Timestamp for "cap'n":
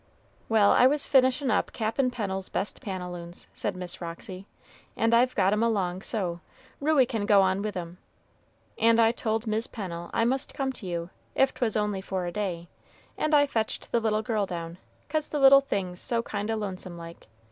1.73-2.09